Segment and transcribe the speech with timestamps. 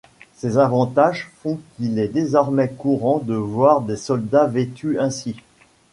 [0.33, 5.35] Ces avantages font qu'ils est désormais courant de voir des soldats vêtus ainsi.